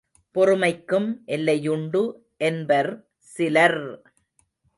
பொறுமைக்கும் 0.35 1.09
எல்லையுண்டு 1.27 2.01
என்பர் 2.41 2.91
சிலர்! 3.29 3.81